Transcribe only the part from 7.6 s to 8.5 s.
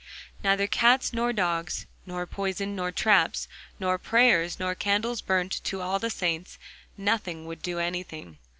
do anything.